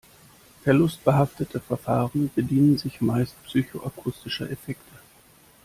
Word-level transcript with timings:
Verlustbehaftete 0.63 1.59
Verfahren 1.59 2.31
bedienen 2.33 2.75
sich 2.79 3.01
meistens 3.01 3.37
psychoakustischer 3.45 4.49
Effekte. 4.49 4.95